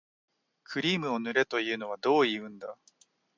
[0.63, 2.75] クリームを塗れというのはどういうんだ